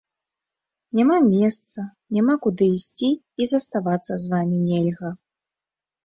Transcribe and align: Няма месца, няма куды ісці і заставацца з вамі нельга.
Няма 0.99 1.17
месца, 1.25 1.83
няма 2.17 2.35
куды 2.45 2.69
ісці 2.77 3.09
і 3.45 3.47
заставацца 3.51 4.13
з 4.23 4.31
вамі 4.31 4.57
нельга. 4.71 5.11